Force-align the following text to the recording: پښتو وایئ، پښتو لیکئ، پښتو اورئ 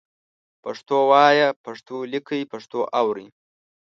پښتو 0.63 0.95
وایئ، 1.11 1.41
پښتو 1.65 1.95
لیکئ، 2.11 2.41
پښتو 2.51 2.79
اورئ 2.99 3.27